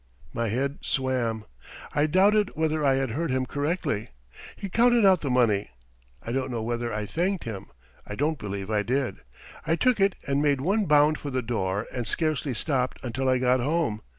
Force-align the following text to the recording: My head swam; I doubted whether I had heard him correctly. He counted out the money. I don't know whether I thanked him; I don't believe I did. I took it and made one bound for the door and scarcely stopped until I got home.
My 0.33 0.47
head 0.49 0.79
swam; 0.81 1.45
I 1.93 2.07
doubted 2.07 2.49
whether 2.55 2.83
I 2.83 2.95
had 2.95 3.11
heard 3.11 3.29
him 3.29 3.45
correctly. 3.45 4.09
He 4.55 4.67
counted 4.67 5.05
out 5.05 5.21
the 5.21 5.29
money. 5.29 5.69
I 6.23 6.31
don't 6.31 6.49
know 6.49 6.63
whether 6.63 6.91
I 6.91 7.05
thanked 7.05 7.43
him; 7.43 7.67
I 8.07 8.15
don't 8.15 8.39
believe 8.39 8.71
I 8.71 8.81
did. 8.81 9.17
I 9.63 9.75
took 9.75 9.99
it 9.99 10.15
and 10.25 10.41
made 10.41 10.59
one 10.59 10.85
bound 10.85 11.19
for 11.19 11.29
the 11.29 11.43
door 11.43 11.85
and 11.93 12.07
scarcely 12.07 12.55
stopped 12.55 12.97
until 13.03 13.29
I 13.29 13.37
got 13.37 13.59
home. 13.59 14.01